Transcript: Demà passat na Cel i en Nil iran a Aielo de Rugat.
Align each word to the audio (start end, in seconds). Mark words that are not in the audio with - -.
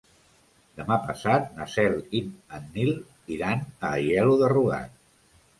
Demà 0.79 0.95
passat 1.09 1.45
na 1.59 1.67
Cel 1.75 1.99
i 2.21 2.23
en 2.61 2.65
Nil 2.79 2.91
iran 3.39 3.63
a 3.67 3.93
Aielo 4.01 4.41
de 4.45 4.51
Rugat. 4.59 4.99